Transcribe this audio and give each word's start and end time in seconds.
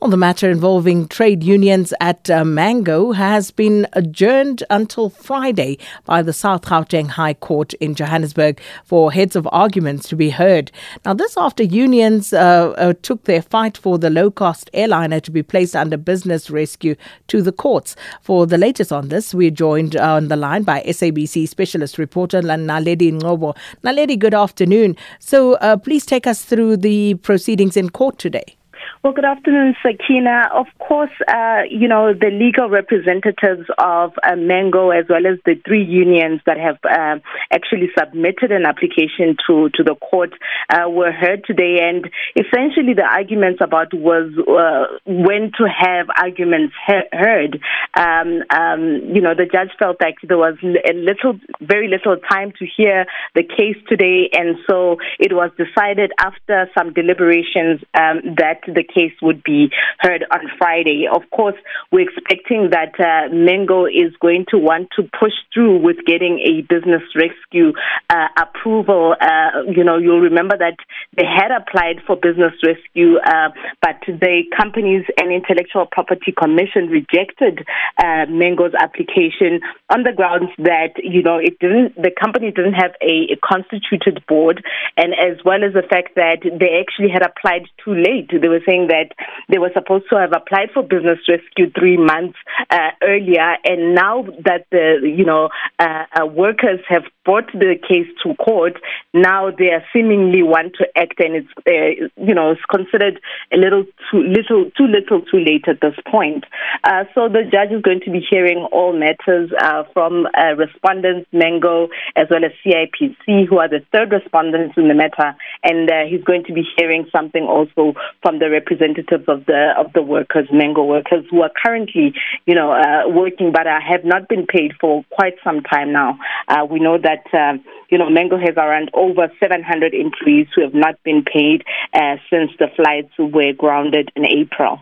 Well, 0.00 0.10
the 0.10 0.16
matter 0.16 0.50
involving 0.50 1.08
trade 1.08 1.44
unions 1.44 1.92
at 2.00 2.30
uh, 2.30 2.42
Mango 2.42 3.12
has 3.12 3.50
been 3.50 3.86
adjourned 3.92 4.64
until 4.70 5.10
Friday 5.10 5.76
by 6.06 6.22
the 6.22 6.32
South 6.32 6.62
Gauteng 6.62 7.08
High 7.08 7.34
Court 7.34 7.74
in 7.74 7.94
Johannesburg 7.94 8.62
for 8.86 9.12
heads 9.12 9.36
of 9.36 9.46
arguments 9.52 10.08
to 10.08 10.16
be 10.16 10.30
heard. 10.30 10.72
Now, 11.04 11.12
this 11.12 11.36
after 11.36 11.62
unions 11.62 12.32
uh, 12.32 12.70
uh, 12.78 12.94
took 13.02 13.24
their 13.24 13.42
fight 13.42 13.76
for 13.76 13.98
the 13.98 14.08
low 14.08 14.30
cost 14.30 14.70
airliner 14.72 15.20
to 15.20 15.30
be 15.30 15.42
placed 15.42 15.76
under 15.76 15.98
business 15.98 16.48
rescue 16.48 16.94
to 17.28 17.42
the 17.42 17.52
courts. 17.52 17.94
For 18.22 18.46
the 18.46 18.56
latest 18.56 18.92
on 18.92 19.08
this, 19.08 19.34
we're 19.34 19.50
joined 19.50 19.96
on 19.96 20.28
the 20.28 20.36
line 20.36 20.62
by 20.62 20.80
SABC 20.84 21.46
specialist 21.46 21.98
reporter 21.98 22.40
Naledi 22.40 23.12
Ngobo. 23.12 23.54
Naledi, 23.84 24.18
good 24.18 24.32
afternoon. 24.32 24.96
So, 25.18 25.56
uh, 25.56 25.76
please 25.76 26.06
take 26.06 26.26
us 26.26 26.42
through 26.42 26.78
the 26.78 27.16
proceedings 27.16 27.76
in 27.76 27.90
court 27.90 28.16
today. 28.18 28.56
Well, 29.02 29.14
good 29.14 29.24
afternoon, 29.24 29.76
Sakina. 29.82 30.50
Of 30.52 30.66
course, 30.78 31.10
uh, 31.26 31.62
you 31.70 31.88
know, 31.88 32.12
the 32.12 32.28
legal 32.28 32.68
representatives 32.68 33.66
of 33.78 34.12
uh, 34.22 34.36
Mango, 34.36 34.90
as 34.90 35.06
well 35.08 35.26
as 35.26 35.38
the 35.46 35.54
three 35.66 35.82
unions 35.82 36.42
that 36.44 36.58
have 36.58 36.76
uh, 36.84 37.18
actually 37.50 37.88
submitted 37.98 38.52
an 38.52 38.66
application 38.66 39.38
to, 39.48 39.70
to 39.72 39.82
the 39.84 39.94
court, 39.94 40.34
uh, 40.68 40.90
were 40.90 41.12
heard 41.12 41.44
today. 41.46 41.78
And 41.80 42.10
essentially, 42.36 42.92
the 42.92 43.08
arguments 43.10 43.62
about 43.64 43.94
was 43.94 44.36
uh, 44.36 44.98
when 45.06 45.52
to 45.56 45.64
have 45.64 46.08
arguments 46.14 46.74
he- 46.86 47.08
heard. 47.10 47.58
Um, 47.96 48.42
um, 48.50 49.00
you 49.14 49.22
know, 49.22 49.32
the 49.34 49.48
judge 49.50 49.70
felt 49.78 49.96
like 50.02 50.16
there 50.28 50.36
was 50.36 50.58
a 50.62 50.92
little, 50.92 51.40
very 51.62 51.88
little 51.88 52.18
time 52.30 52.52
to 52.58 52.66
hear 52.66 53.06
the 53.34 53.44
case 53.44 53.80
today. 53.88 54.28
And 54.34 54.58
so 54.68 54.98
it 55.18 55.32
was 55.32 55.50
decided 55.56 56.12
after 56.20 56.68
some 56.76 56.92
deliberations 56.92 57.80
um, 57.94 58.36
that 58.36 58.60
the 58.66 58.84
case 58.94 59.12
would 59.22 59.42
be 59.42 59.70
heard 59.98 60.24
on 60.30 60.40
Friday. 60.58 61.06
Of 61.12 61.22
course, 61.30 61.56
we're 61.92 62.08
expecting 62.08 62.70
that 62.70 62.94
uh, 62.98 63.32
Mango 63.32 63.86
is 63.86 64.12
going 64.20 64.46
to 64.50 64.58
want 64.58 64.88
to 64.96 65.02
push 65.18 65.32
through 65.52 65.82
with 65.82 65.96
getting 66.06 66.38
a 66.40 66.62
business 66.62 67.02
rescue 67.14 67.72
uh, 68.08 68.28
approval. 68.36 69.14
Uh, 69.20 69.62
you 69.68 69.84
know, 69.84 69.98
you'll 69.98 70.20
remember 70.20 70.56
that 70.56 70.76
they 71.16 71.24
had 71.24 71.50
applied 71.50 72.02
for 72.06 72.16
business 72.16 72.52
rescue, 72.64 73.18
uh, 73.18 73.50
but 73.82 73.96
the 74.06 74.42
Companies 74.56 75.04
and 75.18 75.32
Intellectual 75.32 75.86
Property 75.90 76.32
Commission 76.32 76.88
rejected 76.88 77.66
uh, 77.98 78.26
Mango's 78.28 78.74
application 78.78 79.60
on 79.88 80.02
the 80.02 80.12
grounds 80.12 80.50
that 80.58 80.94
you 81.02 81.22
know 81.22 81.38
it 81.38 81.58
didn't. 81.58 81.94
The 81.96 82.10
company 82.10 82.50
didn't 82.50 82.74
have 82.74 82.92
a, 83.02 83.32
a 83.32 83.36
constituted 83.42 84.24
board, 84.26 84.64
and 84.96 85.12
as 85.14 85.38
well 85.44 85.64
as 85.64 85.74
the 85.74 85.82
fact 85.82 86.14
that 86.16 86.42
they 86.42 86.80
actually 86.80 87.10
had 87.10 87.22
applied 87.22 87.66
too 87.84 87.94
late. 87.94 88.30
They 88.30 88.48
were 88.48 88.64
saying 88.66 88.79
saying 88.80 88.88
that 88.88 89.14
they 89.48 89.58
were 89.58 89.70
supposed 89.74 90.04
to 90.10 90.16
have 90.16 90.32
applied 90.32 90.70
for 90.72 90.82
business 90.82 91.18
rescue 91.28 91.70
three 91.78 91.96
months 91.96 92.38
uh, 92.70 92.90
earlier, 93.02 93.56
and 93.64 93.94
now 93.94 94.24
that 94.44 94.66
the 94.70 95.00
you 95.02 95.24
know 95.24 95.48
uh, 95.78 96.04
uh, 96.20 96.26
workers 96.26 96.80
have 96.88 97.02
brought 97.24 97.50
the 97.52 97.76
case 97.88 98.06
to 98.22 98.34
court, 98.34 98.74
now 99.14 99.50
they 99.50 99.70
are 99.70 99.84
seemingly 99.92 100.42
want 100.42 100.74
to 100.74 100.86
act, 100.96 101.20
and 101.20 101.36
it's 101.36 101.48
uh, 101.66 102.06
you 102.16 102.34
know 102.34 102.52
it's 102.52 102.60
considered 102.70 103.20
a 103.52 103.56
little 103.56 103.84
too 104.10 104.22
little 104.22 104.70
too 104.76 104.86
little 104.86 105.22
too 105.22 105.38
late 105.38 105.66
at 105.68 105.80
this 105.80 105.94
point. 106.10 106.44
Uh, 106.84 107.04
so 107.14 107.28
the 107.28 107.42
judge 107.50 107.72
is 107.72 107.82
going 107.82 108.00
to 108.00 108.10
be 108.10 108.20
hearing 108.28 108.66
all 108.72 108.92
matters 108.92 109.50
uh, 109.60 109.84
from 109.92 110.26
respondents, 110.56 111.28
Mango, 111.32 111.88
as 112.16 112.26
well 112.30 112.44
as 112.44 112.52
CIPC, 112.64 113.46
who 113.48 113.58
are 113.58 113.68
the 113.68 113.80
third 113.92 114.12
respondents 114.12 114.74
in 114.76 114.88
the 114.88 114.94
matter, 114.94 115.36
and 115.64 115.90
he's 116.08 116.24
going 116.24 116.44
to 116.44 116.52
be 116.52 116.62
hearing 116.76 117.06
something 117.12 117.44
also 117.44 117.94
from 118.22 118.38
the 118.38 118.48
representatives 118.70 119.24
of 119.28 119.46
the 119.46 119.72
of 119.78 119.92
the 119.92 120.02
workers, 120.02 120.48
Mango 120.52 120.84
workers, 120.84 121.24
who 121.30 121.42
are 121.42 121.50
currently, 121.62 122.12
you 122.46 122.54
know, 122.54 122.72
uh, 122.72 123.08
working 123.08 123.52
but 123.52 123.66
uh, 123.66 123.80
have 123.80 124.04
not 124.04 124.28
been 124.28 124.46
paid 124.46 124.72
for 124.80 125.04
quite 125.10 125.34
some 125.44 125.62
time 125.62 125.92
now. 125.92 126.18
Uh, 126.48 126.64
we 126.70 126.80
know 126.80 126.98
that, 126.98 127.24
uh, 127.32 127.58
you 127.90 127.98
know, 127.98 128.08
Mango 128.08 128.38
has 128.38 128.56
around 128.56 128.90
over 128.94 129.28
700 129.40 129.94
employees 129.94 130.48
who 130.54 130.62
have 130.62 130.74
not 130.74 131.02
been 131.04 131.22
paid 131.24 131.64
uh, 131.94 132.16
since 132.30 132.50
the 132.58 132.68
flights 132.76 133.12
were 133.18 133.52
grounded 133.52 134.10
in 134.16 134.26
April. 134.26 134.80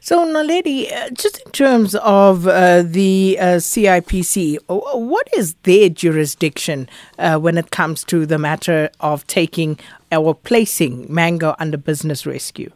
So, 0.00 0.24
Naledi, 0.26 0.90
uh, 0.90 1.10
just 1.10 1.42
in 1.44 1.52
terms 1.52 1.94
of 1.96 2.46
uh, 2.46 2.82
the 2.82 3.36
uh, 3.38 3.44
CIPC, 3.56 4.58
what 4.66 5.28
is 5.36 5.54
their 5.64 5.90
jurisdiction 5.90 6.88
uh, 7.18 7.38
when 7.38 7.58
it 7.58 7.70
comes 7.70 8.02
to 8.04 8.24
the 8.24 8.38
matter 8.38 8.88
of 9.00 9.26
taking 9.26 9.78
or 10.10 10.34
placing 10.34 11.12
Mango 11.12 11.54
under 11.58 11.76
business 11.76 12.24
rescue? 12.24 12.70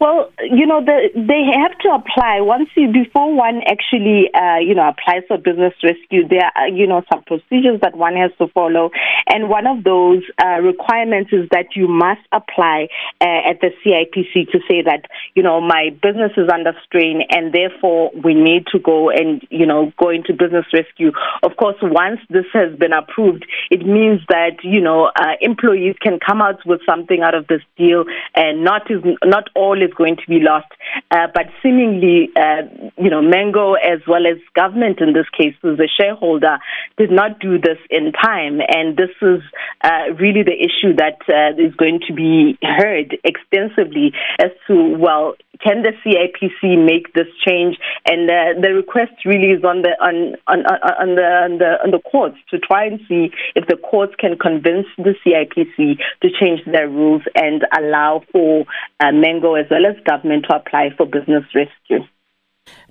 Well, 0.00 0.30
you 0.40 0.64
know, 0.64 0.84
the, 0.84 1.10
they 1.14 1.42
have 1.58 1.76
to 1.80 1.88
apply 1.90 2.40
once 2.40 2.68
you 2.76 2.86
before 2.92 3.34
one 3.34 3.62
actually, 3.66 4.30
uh, 4.32 4.58
you 4.58 4.74
know, 4.74 4.88
applies 4.88 5.22
for 5.26 5.38
business 5.38 5.74
rescue. 5.82 6.26
There 6.28 6.50
are, 6.54 6.68
you 6.68 6.86
know, 6.86 7.02
some 7.12 7.24
procedures 7.24 7.80
that 7.82 7.96
one 7.96 8.14
has 8.14 8.30
to 8.38 8.46
follow, 8.54 8.90
and 9.26 9.48
one 9.48 9.66
of 9.66 9.82
those 9.82 10.22
uh, 10.38 10.60
requirements 10.62 11.32
is 11.32 11.48
that 11.50 11.74
you 11.74 11.88
must 11.88 12.20
apply 12.30 12.86
uh, 13.20 13.50
at 13.50 13.60
the 13.60 13.70
CIPC 13.82 14.52
to 14.52 14.60
say 14.68 14.82
that 14.82 15.06
you 15.34 15.42
know 15.42 15.60
my 15.60 15.90
business 16.00 16.30
is 16.36 16.48
under 16.52 16.74
strain, 16.84 17.22
and 17.30 17.52
therefore 17.52 18.12
we 18.22 18.34
need 18.34 18.66
to 18.70 18.78
go 18.78 19.10
and 19.10 19.42
you 19.50 19.66
know 19.66 19.92
go 19.98 20.10
into 20.10 20.32
business 20.32 20.66
rescue. 20.72 21.10
Of 21.42 21.56
course, 21.56 21.76
once 21.82 22.20
this 22.30 22.46
has 22.52 22.76
been 22.78 22.92
approved, 22.92 23.46
it 23.72 23.84
means 23.84 24.20
that 24.28 24.62
you 24.62 24.80
know 24.80 25.10
uh, 25.18 25.34
employees 25.40 25.96
can 26.00 26.20
come 26.24 26.40
out 26.40 26.64
with 26.64 26.80
something 26.86 27.20
out 27.22 27.34
of 27.34 27.48
this 27.48 27.62
deal, 27.76 28.04
and 28.36 28.62
not 28.62 28.88
is 28.90 29.02
not 29.24 29.50
all 29.56 29.87
is 29.88 29.94
going 29.94 30.16
to 30.16 30.26
be 30.28 30.40
lost. 30.40 30.70
Uh, 31.10 31.26
but 31.32 31.46
seemingly, 31.62 32.28
uh, 32.36 32.62
you 32.98 33.10
know, 33.10 33.22
Mango 33.22 33.74
as 33.74 34.00
well 34.06 34.26
as 34.26 34.36
government 34.54 35.00
in 35.00 35.14
this 35.14 35.28
case, 35.36 35.54
who's 35.62 35.78
a 35.78 35.88
shareholder, 35.88 36.58
did 36.96 37.10
not 37.10 37.40
do 37.40 37.58
this 37.58 37.78
in 37.90 38.12
time. 38.12 38.60
And 38.68 38.96
this 38.96 39.10
is 39.22 39.40
uh, 39.82 40.12
really 40.18 40.42
the 40.42 40.52
issue 40.52 40.94
that 40.96 41.18
uh, 41.28 41.60
is 41.60 41.74
going 41.74 42.00
to 42.08 42.12
be 42.12 42.58
heard 42.62 43.16
extensively 43.24 44.12
as 44.38 44.50
to, 44.66 44.96
well, 44.98 45.34
can 45.62 45.82
the 45.82 45.92
CIPC 46.04 46.84
make 46.84 47.12
this 47.14 47.26
change? 47.46 47.78
And 48.06 48.30
uh, 48.30 48.60
the 48.60 48.74
request 48.74 49.24
really 49.24 49.50
is 49.50 49.64
on 49.64 49.82
the 49.82 49.90
on, 50.00 50.36
on 50.46 50.64
on 50.66 51.14
the 51.16 51.22
on 51.22 51.58
the 51.58 51.70
on 51.82 51.90
the 51.90 51.98
courts 51.98 52.36
to 52.50 52.58
try 52.58 52.86
and 52.86 53.00
see 53.08 53.30
if 53.54 53.66
the 53.66 53.76
courts 53.76 54.14
can 54.18 54.38
convince 54.38 54.86
the 54.96 55.14
CIPC 55.24 55.98
to 56.22 56.28
change 56.40 56.60
their 56.66 56.88
rules 56.88 57.22
and 57.34 57.66
allow 57.76 58.22
for 58.30 58.66
uh, 59.00 59.10
Mango 59.12 59.54
as 59.54 59.66
well 59.70 59.86
as 59.86 59.96
government 60.04 60.46
to 60.48 60.56
apply 60.56 60.90
for 60.98 61.06
business 61.06 61.44
rescue. 61.54 62.06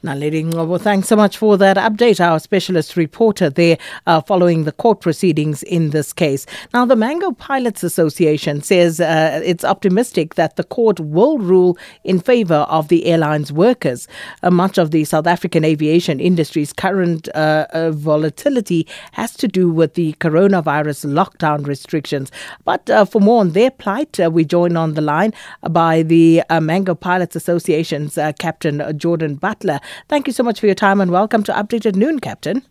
Naledi 0.03 0.45
Ngobo, 0.45 0.79
thanks 0.79 1.07
so 1.07 1.15
much 1.15 1.37
for 1.39 1.57
that 1.57 1.75
update. 1.75 2.23
Our 2.23 2.39
specialist 2.39 2.95
reporter 2.95 3.49
there 3.49 3.79
uh, 4.05 4.21
following 4.21 4.63
the 4.63 4.71
court 4.71 5.01
proceedings 5.01 5.63
in 5.63 5.89
this 5.89 6.13
case. 6.13 6.45
Now, 6.71 6.85
the 6.85 6.95
Mango 6.95 7.31
Pilots 7.31 7.83
Association 7.83 8.61
says 8.61 8.99
uh, 8.99 9.41
it's 9.43 9.63
optimistic 9.63 10.35
that 10.35 10.55
the 10.55 10.63
court 10.63 10.99
will 10.99 11.39
rule 11.39 11.79
in 12.03 12.19
favor 12.19 12.67
of 12.69 12.89
the 12.89 13.07
airline's 13.07 13.51
workers. 13.51 14.07
Uh, 14.43 14.51
much 14.51 14.77
of 14.77 14.91
the 14.91 15.03
South 15.03 15.25
African 15.25 15.65
aviation 15.65 16.19
industry's 16.19 16.73
current 16.73 17.27
uh, 17.33 17.65
uh, 17.73 17.89
volatility 17.89 18.85
has 19.13 19.35
to 19.37 19.47
do 19.47 19.67
with 19.71 19.95
the 19.95 20.13
coronavirus 20.19 21.07
lockdown 21.11 21.65
restrictions. 21.65 22.31
But 22.65 22.87
uh, 22.91 23.05
for 23.05 23.19
more 23.19 23.39
on 23.39 23.53
their 23.53 23.71
plight, 23.71 24.19
we 24.31 24.45
join 24.45 24.77
on 24.77 24.93
the 24.93 25.01
line 25.01 25.33
by 25.67 26.03
the 26.03 26.43
Mango 26.61 26.93
Pilots 26.93 27.35
Association's 27.35 28.19
Captain 28.37 28.95
Jordan 28.95 29.35
Butler. 29.35 29.79
Thank 30.07 30.27
you 30.27 30.33
so 30.33 30.43
much 30.43 30.59
for 30.59 30.65
your 30.65 30.75
time 30.75 31.01
and 31.01 31.11
welcome 31.11 31.43
to 31.43 31.53
Updated 31.53 31.95
Noon, 31.95 32.19
Captain. 32.19 32.63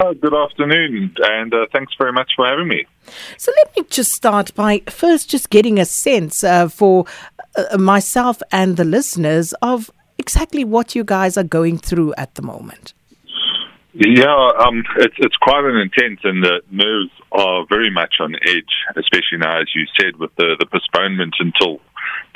Oh, 0.00 0.14
good 0.14 0.34
afternoon, 0.34 1.14
and 1.22 1.54
uh, 1.54 1.66
thanks 1.72 1.92
very 1.96 2.12
much 2.12 2.32
for 2.34 2.44
having 2.44 2.66
me. 2.66 2.84
So, 3.36 3.52
let 3.56 3.76
me 3.76 3.84
just 3.88 4.10
start 4.12 4.52
by 4.54 4.82
first 4.88 5.30
just 5.30 5.48
getting 5.48 5.78
a 5.78 5.84
sense 5.84 6.42
uh, 6.42 6.68
for 6.68 7.04
uh, 7.56 7.78
myself 7.78 8.42
and 8.50 8.76
the 8.76 8.84
listeners 8.84 9.52
of 9.62 9.92
exactly 10.18 10.64
what 10.64 10.96
you 10.96 11.04
guys 11.04 11.36
are 11.36 11.44
going 11.44 11.78
through 11.78 12.14
at 12.14 12.34
the 12.34 12.42
moment. 12.42 12.94
Yeah, 13.94 14.50
um, 14.58 14.82
it's 14.96 15.14
it's 15.18 15.36
quite 15.36 15.64
an 15.64 15.76
intense, 15.76 16.20
and 16.24 16.42
the 16.42 16.62
nerves 16.70 17.12
are 17.30 17.66
very 17.68 17.90
much 17.90 18.14
on 18.20 18.34
edge, 18.34 18.74
especially 18.96 19.38
now, 19.38 19.60
as 19.60 19.68
you 19.74 19.84
said, 20.00 20.16
with 20.16 20.34
the, 20.36 20.56
the 20.58 20.66
postponement 20.66 21.34
until 21.38 21.80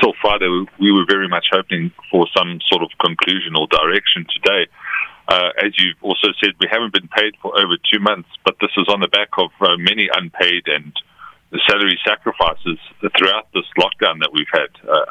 till 0.01 0.13
Friday. 0.21 0.49
We 0.81 0.93
were 0.93 1.07
very 1.09 1.29
much 1.29 1.47
hoping 1.51 1.93
for 2.11 2.27
some 2.37 2.61
sort 2.71 2.83
of 2.83 2.91
conclusion 3.01 3.57
or 3.57 3.67
direction 3.69 4.27
today. 4.33 4.67
Uh, 5.29 5.51
as 5.59 5.73
you've 5.79 5.99
also 6.03 6.29
said, 6.43 6.55
we 6.61 6.69
haven't 6.71 6.93
been 6.93 7.09
paid 7.09 7.35
for 7.43 7.51
over 7.59 7.77
two 7.93 7.99
months, 7.99 8.29
but 8.45 8.55
this 8.61 8.71
is 8.77 8.87
on 8.89 9.01
the 9.01 9.09
back 9.09 9.29
of 9.39 9.51
uh, 9.61 9.77
many 9.79 10.09
unpaid 10.15 10.63
and 10.67 10.93
salary 11.67 11.99
sacrifices 12.07 12.79
throughout 13.19 13.49
this 13.55 13.65
lockdown 13.79 14.21
that 14.21 14.31
we've 14.33 14.51
had. 14.53 14.71
Uh, 14.89 15.05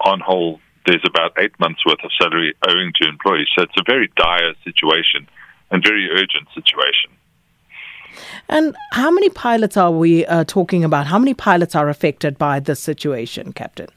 on 0.00 0.20
whole, 0.20 0.60
there's 0.86 1.02
about 1.06 1.32
eight 1.38 1.52
months 1.60 1.84
worth 1.86 2.02
of 2.02 2.10
salary 2.20 2.54
owing 2.66 2.92
to 3.00 3.08
employees, 3.08 3.48
so 3.56 3.62
it's 3.62 3.76
a 3.78 3.84
very 3.86 4.10
dire 4.16 4.54
situation 4.64 5.28
and 5.70 5.84
very 5.84 6.08
urgent 6.10 6.48
situation. 6.54 7.10
And 8.48 8.74
how 8.92 9.10
many 9.10 9.30
pilots 9.30 9.76
are 9.76 9.92
we 9.92 10.26
uh, 10.26 10.44
talking 10.44 10.82
about? 10.82 11.06
How 11.06 11.18
many 11.18 11.34
pilots 11.34 11.76
are 11.76 11.88
affected 11.88 12.38
by 12.38 12.58
this 12.58 12.80
situation, 12.80 13.52
Captain? 13.52 13.88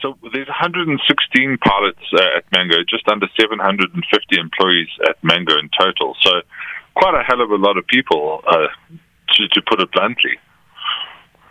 So 0.00 0.16
there's 0.32 0.48
116 0.48 1.58
pilots 1.58 2.00
uh, 2.14 2.38
at 2.38 2.44
Mango, 2.52 2.78
just 2.88 3.06
under 3.08 3.26
750 3.38 4.40
employees 4.40 4.88
at 5.08 5.22
Mango 5.22 5.58
in 5.58 5.68
total. 5.78 6.16
So 6.20 6.40
quite 6.94 7.14
a 7.14 7.22
hell 7.22 7.40
of 7.40 7.50
a 7.50 7.56
lot 7.56 7.76
of 7.76 7.86
people, 7.86 8.42
uh, 8.46 8.68
to, 9.34 9.48
to 9.48 9.62
put 9.68 9.80
it 9.80 9.92
bluntly. 9.92 10.38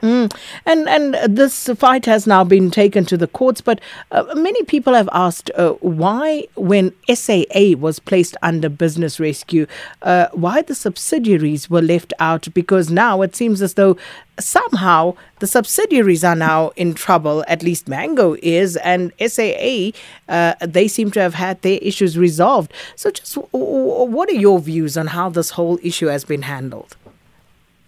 Mm. 0.01 0.34
And 0.66 0.88
and 0.88 1.36
this 1.36 1.68
fight 1.78 2.06
has 2.06 2.25
now 2.25 2.44
been 2.44 2.72
taken 2.72 3.06
to 3.06 3.18
the 3.18 3.28
courts, 3.28 3.60
but 3.60 3.81
uh, 4.12 4.24
many 4.36 4.63
people 4.63 4.94
have 4.94 5.10
asked 5.12 5.51
uh, 5.56 5.74
why, 5.81 6.48
when 6.56 6.94
SAA 7.13 7.75
was 7.78 8.00
placed 8.00 8.38
under 8.42 8.69
business 8.69 9.19
rescue, 9.19 9.68
uh, 10.01 10.28
why 10.34 10.62
the 10.62 10.75
subsidiaries 10.75 11.69
were 11.69 11.81
left 11.81 12.13
out. 12.19 12.48
Because 12.54 12.90
now 12.90 13.22
it 13.22 13.36
seems 13.36 13.62
as 13.62 13.74
though 13.74 13.98
somehow 14.40 15.16
the 15.40 15.48
subsidiaries 15.48 16.24
are 16.24 16.36
now 16.36 16.69
in 16.75 16.94
trouble. 16.94 17.44
At 17.48 17.62
least 17.62 17.88
Mango 17.90 18.36
is, 18.42 18.78
and 18.78 19.12
SAA 19.19 19.92
uh, 20.30 20.54
they 20.62 20.88
seem 20.88 21.12
to 21.12 21.19
have 21.19 21.34
had 21.34 21.62
their 21.62 21.80
issues 21.81 22.18
resolved. 22.18 22.72
So, 22.96 23.12
just 23.12 23.36
what 23.51 24.30
are 24.30 24.34
your 24.34 24.60
views 24.60 24.98
on 24.98 25.07
how 25.07 25.30
this 25.30 25.51
whole 25.51 25.80
issue 25.84 26.07
has 26.07 26.24
been 26.24 26.44
handled? 26.44 26.96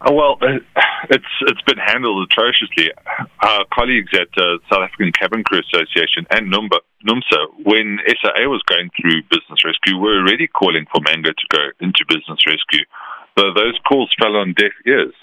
Oh, 0.03 0.13
well, 0.13 0.37
uh, 0.41 0.57
it's 1.09 1.33
it's 1.41 1.61
been 1.61 1.77
handled 1.77 2.25
atrociously. 2.25 2.89
Our 3.43 3.65
colleagues 3.73 4.11
at 4.13 4.29
uh, 4.37 4.57
South 4.69 4.89
African 4.89 5.11
Cabin 5.11 5.43
Crew 5.43 5.61
Association 5.61 6.25
and 6.31 6.51
NUMBA, 6.51 6.79
NUMSA, 7.05 7.65
when 7.65 7.99
SAA 8.07 8.49
was 8.49 8.63
going 8.65 8.89
through 8.97 9.21
business 9.29 9.61
rescue, 9.65 9.97
were 9.97 10.17
already 10.21 10.47
calling 10.47 10.85
for 10.91 11.01
Mango 11.05 11.29
to 11.29 11.47
go 11.49 11.69
into 11.79 12.05
business 12.07 12.41
rescue. 12.47 12.85
But 13.35 13.53
those 13.55 13.77
calls 13.87 14.13
fell 14.19 14.35
on 14.35 14.53
deaf 14.53 14.73
ears. 14.85 15.13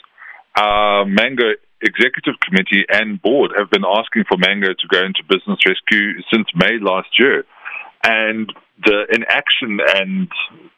Our 0.56 1.04
Mango 1.04 1.54
Executive 1.82 2.34
Committee 2.40 2.84
and 2.88 3.20
board 3.22 3.52
have 3.56 3.70
been 3.70 3.84
asking 3.84 4.24
for 4.28 4.38
Mango 4.38 4.68
to 4.68 4.86
go 4.90 5.04
into 5.04 5.22
business 5.28 5.58
rescue 5.66 6.22
since 6.32 6.46
May 6.54 6.78
last 6.80 7.18
year. 7.18 7.44
And 8.02 8.52
the 8.84 9.06
inaction 9.10 9.78
and 9.94 10.30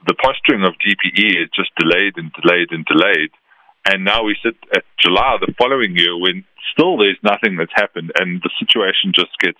the 0.07 0.15
posturing 0.15 0.65
of 0.65 0.75
DPE 0.81 1.45
is 1.45 1.49
just 1.55 1.71
delayed 1.77 2.17
and 2.17 2.33
delayed 2.33 2.73
and 2.73 2.85
delayed. 2.85 3.31
And 3.87 4.05
now 4.05 4.25
we 4.25 4.37
sit 4.43 4.57
at 4.75 4.85
July 5.03 5.37
the 5.41 5.55
following 5.59 5.97
year 5.97 6.17
when 6.17 6.45
still 6.73 6.99
there's 6.99 7.19
nothing 7.23 7.57
that's 7.57 7.73
happened 7.75 8.13
and 8.19 8.41
the 8.43 8.51
situation 8.59 9.13
just 9.15 9.37
gets 9.41 9.59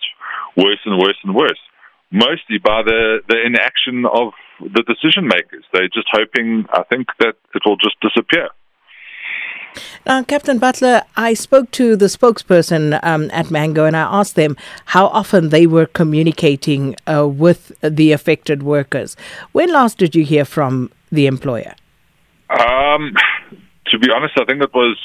worse 0.55 0.79
and 0.85 0.97
worse 0.99 1.17
and 1.23 1.35
worse. 1.35 1.59
Mostly 2.11 2.57
by 2.63 2.83
the, 2.83 3.19
the 3.27 3.41
inaction 3.45 4.05
of 4.05 4.33
the 4.59 4.83
decision 4.83 5.27
makers. 5.27 5.63
They're 5.73 5.87
just 5.87 6.07
hoping, 6.11 6.65
I 6.73 6.83
think, 6.83 7.07
that 7.19 7.35
it 7.55 7.61
will 7.65 7.77
just 7.77 7.95
disappear. 8.01 8.49
Now, 10.05 10.23
Captain 10.23 10.59
Butler, 10.59 11.03
I 11.15 11.33
spoke 11.33 11.71
to 11.71 11.95
the 11.95 12.07
spokesperson 12.07 12.99
um, 13.03 13.29
at 13.31 13.49
Mango 13.49 13.85
and 13.85 13.95
I 13.95 14.01
asked 14.01 14.35
them 14.35 14.57
how 14.85 15.07
often 15.07 15.49
they 15.49 15.65
were 15.65 15.85
communicating 15.85 16.95
uh, 17.07 17.27
with 17.27 17.71
the 17.81 18.11
affected 18.11 18.63
workers. 18.63 19.15
When 19.53 19.71
last 19.71 19.97
did 19.97 20.15
you 20.15 20.25
hear 20.25 20.43
from 20.43 20.91
the 21.11 21.27
employer? 21.27 21.75
Um, 22.49 23.13
to 23.91 23.99
be 23.99 24.07
honest, 24.09 24.33
I 24.39 24.45
think 24.45 24.63
it 24.63 24.73
was 24.73 24.97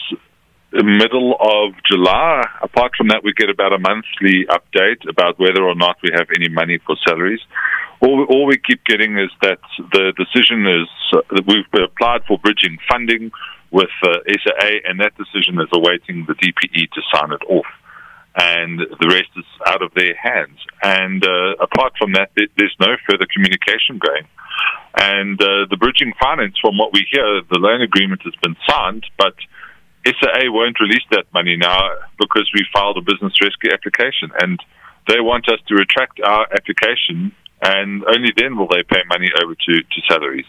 middle 0.72 1.36
of 1.40 1.74
July. 1.90 2.42
Apart 2.62 2.92
from 2.96 3.08
that, 3.08 3.22
we 3.22 3.32
get 3.32 3.50
about 3.50 3.72
a 3.72 3.78
monthly 3.78 4.46
update 4.50 5.08
about 5.08 5.38
whether 5.38 5.62
or 5.62 5.74
not 5.74 5.96
we 6.02 6.10
have 6.14 6.28
any 6.34 6.48
money 6.48 6.78
for 6.86 6.96
salaries. 7.06 7.40
All, 8.00 8.26
all 8.28 8.46
we 8.46 8.58
keep 8.58 8.84
getting 8.84 9.18
is 9.18 9.30
that 9.42 9.58
the 9.92 10.12
decision 10.16 10.66
is 10.66 10.88
uh, 11.14 11.40
we've 11.46 11.64
applied 11.82 12.22
for 12.28 12.38
bridging 12.38 12.78
funding 12.90 13.30
with 13.70 13.90
uh, 14.04 14.18
SAA, 14.28 14.84
and 14.84 15.00
that 15.00 15.12
decision 15.16 15.58
is 15.60 15.68
awaiting 15.72 16.26
the 16.28 16.34
DPE 16.34 16.90
to 16.92 17.00
sign 17.12 17.32
it 17.32 17.42
off. 17.48 17.66
And 18.38 18.80
the 18.80 19.08
rest 19.08 19.32
is 19.36 19.44
out 19.66 19.82
of 19.82 19.92
their 19.94 20.14
hands. 20.14 20.58
And 20.82 21.24
uh, 21.24 21.56
apart 21.58 21.94
from 21.98 22.12
that, 22.12 22.30
there's 22.36 22.76
no 22.78 22.96
further 23.08 23.26
communication 23.32 23.98
going. 23.98 24.28
And 24.98 25.40
uh, 25.40 25.66
the 25.68 25.76
bridging 25.76 26.12
finance, 26.20 26.56
from 26.60 26.78
what 26.78 26.92
we 26.92 27.06
hear, 27.10 27.42
the 27.50 27.58
loan 27.58 27.82
agreement 27.82 28.22
has 28.24 28.34
been 28.42 28.56
signed, 28.68 29.04
but 29.18 29.34
SAA 30.06 30.48
won't 30.48 30.80
release 30.80 31.04
that 31.10 31.26
money 31.34 31.56
now 31.56 31.80
because 32.18 32.48
we 32.54 32.64
filed 32.72 32.96
a 32.96 33.02
business 33.02 33.34
rescue 33.42 33.72
application. 33.72 34.30
And 34.40 34.58
they 35.08 35.20
want 35.20 35.48
us 35.48 35.60
to 35.68 35.74
retract 35.74 36.20
our 36.20 36.46
application, 36.52 37.32
and 37.62 38.04
only 38.06 38.32
then 38.36 38.56
will 38.56 38.68
they 38.68 38.82
pay 38.82 39.02
money 39.08 39.28
over 39.42 39.54
to, 39.54 39.72
to 39.82 40.00
salaries. 40.08 40.46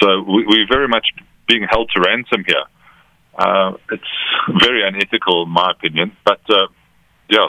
So 0.00 0.22
we, 0.22 0.46
we're 0.46 0.68
very 0.68 0.88
much 0.88 1.08
being 1.48 1.66
held 1.68 1.90
to 1.94 2.00
ransom 2.00 2.44
here. 2.46 2.64
Uh, 3.38 3.72
it's 3.90 4.14
very 4.62 4.86
unethical, 4.86 5.42
in 5.42 5.50
my 5.50 5.70
opinion. 5.70 6.16
But 6.24 6.40
uh, 6.48 6.68
yeah, 7.28 7.48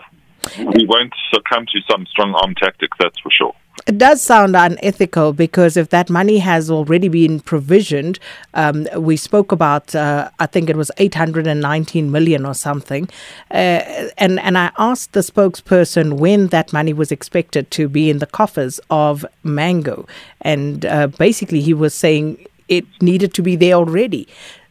we 0.58 0.86
won't 0.86 1.14
succumb 1.34 1.66
to 1.66 1.80
some 1.90 2.06
strong 2.08 2.34
arm 2.34 2.56
tactics, 2.56 2.98
that's 3.00 3.20
for 3.20 3.32
sure. 3.32 3.54
It 3.88 3.98
does 3.98 4.22
sound 4.22 4.58
unethical 4.58 5.32
because 5.32 5.78
if 5.78 5.92
that 5.92 6.10
money 6.10 6.40
has 6.40 6.70
already 6.70 7.08
been 7.08 7.40
provisioned, 7.40 8.20
um, 8.54 8.86
we 8.98 9.16
spoke 9.16 9.54
about, 9.54 9.96
uh, 9.96 10.30
I 10.40 10.46
think 10.46 10.70
it 10.70 10.76
was 10.76 10.92
819 10.98 12.12
million 12.12 12.46
or 12.46 12.54
something. 12.54 13.08
Uh, 13.50 14.10
and, 14.18 14.42
and 14.42 14.58
I 14.58 14.72
asked 14.78 15.14
the 15.14 15.22
spokesperson 15.22 16.20
when 16.20 16.48
that 16.48 16.74
money 16.74 16.92
was 16.92 17.14
expected 17.14 17.72
to 17.72 17.88
be 17.88 18.10
in 18.10 18.20
the 18.20 18.26
coffers 18.26 18.82
of 18.90 19.26
Mango. 19.44 20.06
And 20.42 20.86
uh, 20.86 21.08
basically, 21.08 21.62
he 21.62 21.74
was 21.74 21.94
saying 21.94 22.46
it 22.68 22.86
needed 23.02 23.34
to 23.36 23.42
be 23.42 23.56
there 23.56 23.76
already. 23.76 24.28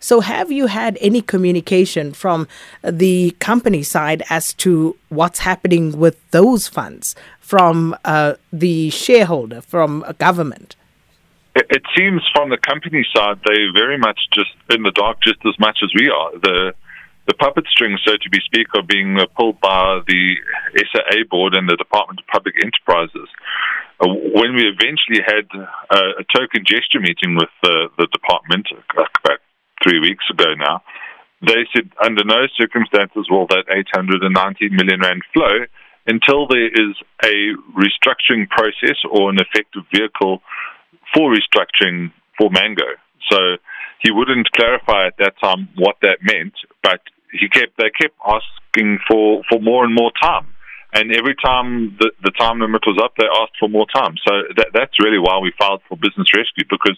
So, 0.07 0.21
have 0.21 0.53
you 0.53 0.69
had 0.69 0.97
any 1.01 1.21
communication 1.21 2.13
from 2.13 2.47
the 2.85 3.33
company 3.41 3.83
side 3.83 4.23
as 4.31 4.53
to 4.63 4.95
what's 5.09 5.41
happening 5.41 5.99
with 5.99 6.17
those 6.31 6.69
funds 6.69 7.17
from 7.41 7.97
uh, 8.05 8.35
the 8.53 8.91
shareholder, 8.91 9.61
from 9.61 10.05
a 10.07 10.15
government? 10.15 10.77
It, 11.57 11.83
seems 11.99 12.23
from 12.33 12.51
the 12.51 12.57
company 12.57 13.05
side 13.13 13.41
they're 13.45 13.73
very 13.73 13.99
much 13.99 14.21
just 14.33 14.55
in 14.71 14.85
the 14.85 14.93
dark, 14.93 15.17
just 15.25 15.41
as 15.45 15.59
much 15.59 15.81
as 15.83 15.91
we 15.99 16.09
are. 16.09 16.31
The 16.39 16.73
the 17.27 17.35
puppet 17.35 17.65
strings, 17.69 17.99
so 18.07 18.13
to 18.13 18.31
be 18.31 18.39
speak, 18.45 18.69
are 18.77 18.87
being 18.87 19.19
pulled 19.37 19.61
by 19.61 20.03
the 20.07 20.37
SAA 20.77 21.27
board 21.29 21.57
and 21.57 21.69
the 21.69 21.75
Department 21.75 22.21
of 22.21 22.27
Public 22.29 22.55
Enterprises. 22.63 23.29
Uh, 23.99 24.07
when 24.07 24.55
we 24.55 24.71
eventually 24.71 25.19
had 25.27 25.51
uh, 25.91 26.23
a 26.23 26.25
token 26.31 26.63
gesture 26.65 27.01
meeting 27.01 27.35
with 27.35 27.51
uh, 27.65 27.89
the 27.99 28.07
department 28.13 28.69
about 28.95 29.41
three 29.83 30.01
weeks 30.01 30.25
ago 30.31 30.55
now, 30.57 30.83
they 31.43 31.69
said 31.75 31.91
under 32.03 32.25
no 32.25 32.47
circumstances 32.57 33.27
will 33.31 33.47
that 33.49 33.65
819 33.69 34.75
million 34.75 35.01
rand 35.01 35.23
flow 35.33 35.67
until 36.07 36.47
there 36.47 36.69
is 36.69 36.97
a 37.25 37.53
restructuring 37.77 38.49
process 38.49 38.97
or 39.11 39.31
an 39.31 39.39
effective 39.39 39.83
vehicle 39.93 40.41
for 41.15 41.35
restructuring 41.35 42.13
for 42.39 42.51
Mango. 42.51 42.97
So 43.31 43.57
he 44.01 44.11
wouldn't 44.11 44.51
clarify 44.53 45.09
at 45.09 45.17
that 45.19 45.35
time 45.43 45.69
what 45.77 45.97
that 46.03 46.19
meant, 46.23 46.55
but 46.83 47.01
he 47.33 47.49
kept 47.49 47.77
they 47.77 47.91
kept 47.91 48.15
asking 48.25 48.99
for, 49.09 49.43
for 49.51 49.61
more 49.61 49.85
and 49.85 49.95
more 49.95 50.13
time. 50.21 50.47
And 50.93 51.13
every 51.13 51.35
time 51.35 51.97
the, 51.99 52.13
the 52.23 52.31
time 52.39 52.61
limit 52.61 52.83
was 52.87 52.99
up, 53.03 53.13
they 53.19 53.27
asked 53.27 53.59
for 53.59 53.69
more 53.69 53.87
time. 53.93 54.15
So 54.27 54.33
that, 54.57 54.69
that's 54.73 54.97
really 55.03 55.19
why 55.19 55.39
we 55.39 55.53
filed 55.59 55.83
for 55.89 55.97
business 55.97 56.29
rescue 56.35 56.65
because 56.71 56.97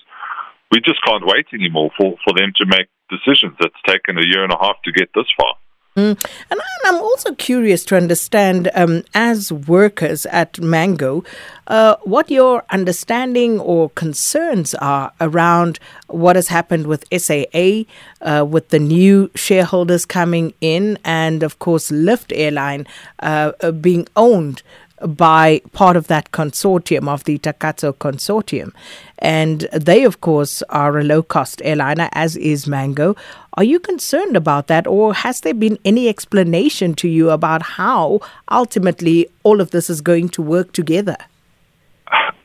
we 0.71 0.81
just 0.81 1.01
can't 1.05 1.25
wait 1.25 1.47
anymore 1.53 1.91
for, 1.97 2.17
for 2.25 2.35
them 2.35 2.53
to 2.57 2.67
make 2.67 2.89
decisions. 3.09 3.57
It's 3.61 3.75
taken 3.87 4.19
a 4.19 4.27
year 4.27 4.45
and 4.45 4.53
a 4.53 4.59
half 4.61 4.77
to 4.85 4.93
get 4.93 5.09
this 5.15 5.27
far. 5.37 5.55
Mm. 5.99 6.25
And 6.49 6.61
I'm 6.85 7.03
also 7.03 7.35
curious 7.35 7.85
to 7.87 7.97
understand, 7.97 8.71
um, 8.77 9.03
as 9.15 9.51
workers 9.53 10.27
at 10.27 10.61
Mango, 10.61 11.25
uh, 11.67 11.97
what 12.05 12.31
your 12.31 12.63
understanding 12.71 13.59
or 13.59 13.91
concerns 13.91 14.75
are 14.77 15.11
around 15.21 15.81
what 16.07 16.37
has 16.37 16.49
happened 16.49 16.87
with 16.87 17.05
SAA, 17.13 17.83
uh, 18.21 18.45
with 18.45 18.69
the 18.69 18.79
new 18.79 19.29
shareholders 19.35 20.07
coming 20.07 20.55
in, 20.61 20.99
and 21.05 21.43
of 21.43 21.59
course, 21.59 21.91
Lift 21.91 22.33
Airline 22.33 22.87
uh, 23.19 23.53
uh 23.61 23.73
being 23.73 24.07
owned 24.15 24.63
by 25.07 25.61
part 25.73 25.97
of 25.97 26.07
that 26.09 26.33
consortium, 26.33 27.09
of 27.09 27.25
the 27.25 27.39
Takatso 27.39 27.95
consortium. 27.95 28.73
And 29.19 29.63
they, 29.73 30.05
of 30.05 30.21
course, 30.21 30.63
are 30.69 30.99
a 30.99 31.05
low 31.05 31.23
cost 31.23 31.61
airliner, 31.65 32.09
as 32.13 32.37
is 32.37 32.67
Mango. 32.67 33.17
Are 33.55 33.65
you 33.65 33.81
concerned 33.81 34.37
about 34.37 34.69
that, 34.69 34.87
or 34.87 35.15
has 35.15 35.41
there 35.41 35.55
been 35.55 35.79
any 35.85 36.09
explanation 36.09 36.95
to 36.95 37.09
you 37.09 37.31
about 37.31 37.63
how 37.63 38.21
ultimately 38.51 39.29
all 39.43 39.61
of 39.61 39.71
this 39.73 39.91
is 39.91 40.01
going 40.01 40.29
to 40.31 40.43
work 40.43 40.73
together? 40.73 41.17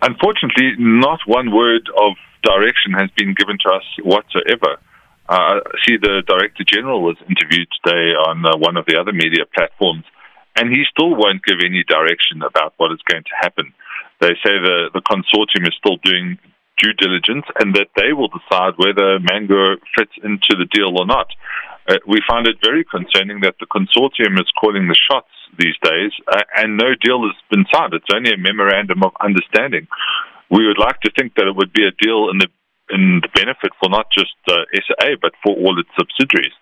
Unfortunately, 0.02 0.74
not 0.78 1.20
one 1.26 1.52
word 1.56 1.90
of 1.98 2.14
direction 2.44 2.94
has 2.94 3.10
been 3.16 3.34
given 3.34 3.58
to 3.66 3.70
us 3.74 3.84
whatsoever. 4.04 4.78
Uh, 5.30 5.60
see, 5.86 5.98
the 5.98 6.22
Director 6.28 6.64
General 6.68 7.02
was 7.02 7.16
interviewed 7.30 7.68
today 7.84 8.12
on 8.28 8.46
uh, 8.46 8.58
one 8.58 8.76
of 8.76 8.86
the 8.86 9.00
other 9.00 9.14
media 9.14 9.46
platforms 9.56 10.04
and 10.56 10.70
he 10.70 10.84
still 10.90 11.16
won't 11.16 11.44
give 11.44 11.58
any 11.64 11.84
direction 11.84 12.42
about 12.42 12.74
what 12.78 12.92
is 12.92 13.02
going 13.10 13.24
to 13.24 13.36
happen. 13.42 13.74
They 14.22 14.36
say 14.46 14.56
the, 14.62 14.90
the 14.94 15.02
consortium 15.02 15.68
is 15.68 15.76
still 15.78 15.98
doing 16.04 16.38
due 16.78 16.94
diligence 16.94 17.46
and 17.60 17.76
that 17.76 17.90
they 17.96 18.14
will 18.14 18.30
decide 18.30 18.74
whether 18.78 19.20
Mango 19.20 19.78
fits 19.98 20.14
into 20.24 20.58
the 20.58 20.70
deal 20.72 20.98
or 20.98 21.06
not. 21.06 21.28
Uh, 21.88 21.98
we 22.08 22.22
find 22.28 22.48
it 22.48 22.58
very 22.64 22.86
concerning 22.86 23.42
that 23.42 23.56
the 23.60 23.68
consortium 23.68 24.40
is 24.40 24.50
calling 24.60 24.88
the 24.88 24.96
shots 24.96 25.30
these 25.60 25.76
days 25.84 26.12
uh, 26.32 26.42
and 26.56 26.78
no 26.78 26.96
deal 27.02 27.22
has 27.28 27.36
been 27.52 27.66
signed. 27.74 27.94
It's 27.94 28.14
only 28.14 28.34
a 28.34 28.38
memorandum 28.38 29.04
of 29.04 29.12
understanding. 29.22 29.88
We 30.50 30.66
would 30.68 30.80
like 30.80 31.00
to 31.02 31.12
think 31.18 31.36
that 31.36 31.48
it 31.48 31.56
would 31.56 31.74
be 31.74 31.86
a 31.86 31.92
deal 31.92 32.30
in 32.30 32.38
the 32.38 32.48
in 32.90 33.22
the 33.24 33.30
benefit 33.34 33.72
for 33.80 33.90
not 33.90 34.12
just 34.12 34.36
uh, 34.50 34.68
SA 34.76 35.16
but 35.22 35.32
for 35.42 35.56
all 35.56 35.80
its 35.80 35.90
subsidiaries. 35.98 36.54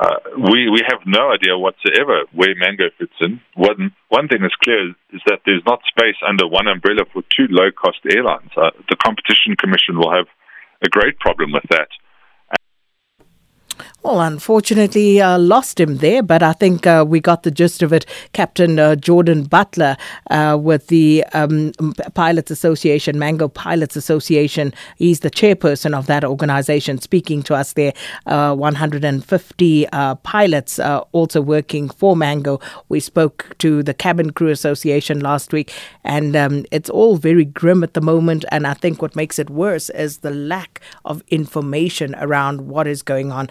Uh, 0.00 0.16
we 0.50 0.70
we 0.72 0.80
have 0.88 1.04
no 1.04 1.30
idea 1.30 1.58
whatsoever 1.58 2.24
where 2.32 2.54
Mango 2.56 2.88
fits 2.96 3.12
in. 3.20 3.38
One 3.54 3.92
one 4.08 4.28
thing 4.28 4.42
is 4.42 4.56
clear 4.64 4.88
is 5.12 5.20
that 5.26 5.40
there's 5.44 5.62
not 5.66 5.80
space 5.84 6.16
under 6.26 6.48
one 6.48 6.68
umbrella 6.68 7.04
for 7.12 7.20
two 7.36 7.46
low 7.50 7.70
cost 7.70 8.00
airlines. 8.08 8.48
Uh, 8.56 8.70
the 8.88 8.96
Competition 8.96 9.56
Commission 9.60 9.98
will 9.98 10.10
have 10.10 10.24
a 10.80 10.88
great 10.88 11.18
problem 11.20 11.52
with 11.52 11.68
that. 11.68 11.88
Well, 14.02 14.22
unfortunately, 14.22 15.20
uh, 15.20 15.38
lost 15.38 15.78
him 15.78 15.98
there, 15.98 16.22
but 16.22 16.42
I 16.42 16.54
think 16.54 16.86
uh, 16.86 17.04
we 17.06 17.20
got 17.20 17.42
the 17.42 17.50
gist 17.50 17.82
of 17.82 17.92
it. 17.92 18.06
Captain 18.32 18.78
uh, 18.78 18.96
Jordan 18.96 19.42
Butler 19.42 19.98
uh, 20.30 20.56
with 20.58 20.86
the 20.86 21.22
um, 21.34 21.72
Pilots 22.14 22.50
Association, 22.50 23.18
Mango 23.18 23.46
Pilots 23.46 23.96
Association. 23.96 24.72
He's 24.96 25.20
the 25.20 25.30
chairperson 25.30 25.92
of 25.92 26.06
that 26.06 26.24
organization, 26.24 26.98
speaking 26.98 27.42
to 27.42 27.54
us 27.54 27.74
there. 27.74 27.92
Uh, 28.24 28.54
150 28.54 29.88
uh, 29.88 30.14
pilots 30.14 30.80
also 31.12 31.42
working 31.42 31.90
for 31.90 32.16
Mango. 32.16 32.58
We 32.88 33.00
spoke 33.00 33.54
to 33.58 33.82
the 33.82 33.92
Cabin 33.92 34.30
Crew 34.30 34.48
Association 34.48 35.20
last 35.20 35.52
week, 35.52 35.74
and 36.04 36.34
um, 36.36 36.64
it's 36.70 36.88
all 36.88 37.16
very 37.16 37.44
grim 37.44 37.84
at 37.84 37.92
the 37.92 38.00
moment. 38.00 38.46
And 38.50 38.66
I 38.66 38.72
think 38.72 39.02
what 39.02 39.14
makes 39.14 39.38
it 39.38 39.50
worse 39.50 39.90
is 39.90 40.18
the 40.18 40.30
lack 40.30 40.80
of 41.04 41.22
information 41.28 42.14
around 42.18 42.62
what 42.62 42.86
is 42.86 43.02
going 43.02 43.30
on. 43.30 43.50